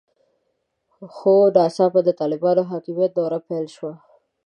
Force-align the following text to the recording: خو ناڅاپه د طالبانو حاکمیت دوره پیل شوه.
خو 1.15 1.33
ناڅاپه 1.55 1.99
د 2.05 2.09
طالبانو 2.19 2.63
حاکمیت 2.71 3.11
دوره 3.13 3.37
پیل 3.47 3.65
شوه. 3.75 3.93